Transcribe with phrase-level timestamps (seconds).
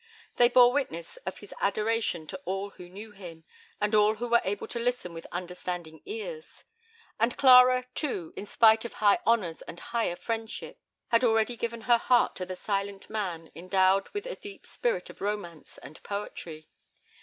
[0.37, 3.43] They bore witness of his adoration to all who knew him,
[3.79, 6.63] and all who were able to listen with understanding ears.
[7.19, 10.79] And Clara, too, in spite of high honours and higher friendships,
[11.09, 15.21] had already given her heart to the silent man endowed with the deep spirit of
[15.21, 16.67] romance and poetry.